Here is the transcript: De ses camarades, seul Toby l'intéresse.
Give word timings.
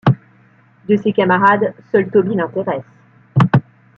De 0.89 0.97
ses 0.97 1.13
camarades, 1.13 1.75
seul 1.91 2.09
Toby 2.09 2.33
l'intéresse. 2.33 2.91